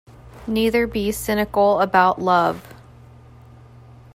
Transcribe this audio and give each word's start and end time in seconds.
Neither 0.47 0.87
be 0.87 1.11
cynical 1.11 1.79
about 1.79 2.19
love 2.19 2.73